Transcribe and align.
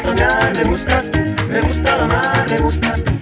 soñar, 0.00 0.52
me 0.56 0.64
gustas 0.64 1.10
tú, 1.10 1.20
me 1.48 1.60
gusta 1.60 1.96
la 1.96 2.06
mar, 2.06 2.46
me 2.50 2.58
gustas 2.58 3.04
tú. 3.04 3.12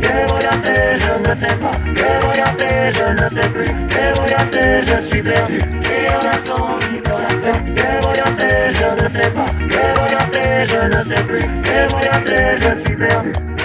¿Qué 0.00 0.32
voy 0.32 0.44
a 0.44 0.50
hacer? 0.50 0.98
Je 0.98 1.28
ne 1.28 1.34
sais 1.34 1.54
pas. 1.56 1.76
¿Qué 1.94 2.26
voy 2.26 2.38
a 2.38 2.44
hacer? 2.44 2.92
Je 2.92 3.22
ne 3.22 3.28
sais 3.28 3.48
plus. 3.48 3.72
¿Qué 3.88 4.12
voy 4.16 4.32
a 4.32 4.36
hacer? 4.36 4.84
Je 4.84 4.98
suis 4.98 5.22
perdu. 5.22 5.54
Mi 5.54 6.06
corazón, 6.06 6.78
mi 6.90 6.98
corazón. 6.98 7.74
¿Qué 7.74 7.98
voy 8.02 8.18
a 8.18 8.24
hacer? 8.24 8.72
Je 8.72 9.02
ne 9.02 9.08
sais 9.08 9.30
pas. 9.30 9.46
¿Qué 9.68 10.00
voy 10.00 10.14
a 10.14 10.18
hacer? 10.18 10.66
Je 10.66 10.88
ne 10.88 11.04
sais 11.04 11.22
plus. 11.24 11.62
¿Qué 11.62 11.86
voy 11.90 12.06
a 12.06 12.16
hacer? 12.16 12.60
Je 12.60 12.84
suis 12.84 12.96
perdu. 12.96 13.55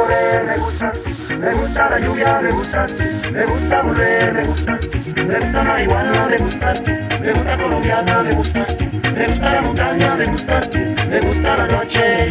Correr, 0.00 0.44
me 0.46 0.56
gusta, 0.58 0.92
me 1.38 1.52
gusta 1.52 1.90
la 1.90 1.98
lluvia, 1.98 2.40
me 2.40 2.50
gusta, 2.52 2.86
me 3.32 3.44
gusta 3.44 3.82
volver, 3.82 4.32
me 4.32 4.42
gusta, 4.44 4.78
me 5.26 5.34
gusta 5.34 5.62
marihuana, 5.62 6.26
me 6.28 6.36
gusta, 6.38 6.72
me 7.20 7.32
gusta 7.32 7.56
colombiana, 7.56 8.22
me 8.22 8.34
gusta, 8.34 8.66
me 9.14 9.26
gusta 9.26 9.52
la 9.52 9.62
montaña, 9.62 10.14
me 10.16 10.24
gusta, 10.24 10.60
me 11.10 11.20
gusta 11.20 11.56
la 11.56 11.66
noche, 11.66 12.28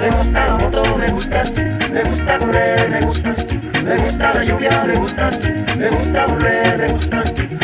me 0.00 0.10
gusta 0.16 0.46
la 0.46 0.52
moto, 0.56 0.96
me 0.96 1.08
gusta, 1.12 1.42
me 1.92 2.02
gusta 2.02 2.38
correr, 2.38 2.90
me 2.90 3.00
gusta, 3.00 3.34
me 3.84 3.96
gusta 3.96 4.34
la 4.34 4.44
lluvia, 4.44 4.84
me 4.84 4.94
gusta, 4.94 5.28
me 5.76 5.88
gusta 5.90 6.26
volver, 6.26 6.78
me 6.78 6.88
gusta, 6.88 7.22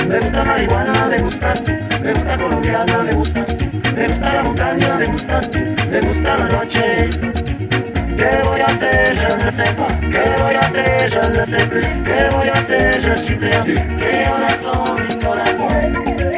me 0.09 0.21
gusta 0.21 0.45
marihuana, 0.45 1.07
me 1.07 1.19
gusta, 1.19 1.53
me 2.03 2.13
gusta 2.13 2.37
colombiana, 2.37 2.99
me 3.03 3.13
gusta, 3.13 3.45
me 3.97 4.07
gusta 4.09 4.33
la 4.33 4.43
montaña, 4.45 4.95
me 4.97 5.07
gusta, 5.07 5.41
me 5.91 6.01
gusta 6.01 6.37
la 6.37 6.49
noche. 6.49 6.92
je 8.81 9.45
ne 9.45 9.51
sais 9.51 9.75
pas. 9.75 9.87
Que 10.01 10.25
je 11.07 11.39
ne 11.39 11.45
sais 11.45 11.67
plus. 11.67 11.83
Que 12.05 13.01
je 13.01 13.15
suis 13.15 13.37
perdu. 13.37 13.75
Que 13.75 14.29
on 14.31 14.47
a 14.47 14.55
sans 14.55 14.95
lui, 14.97 16.32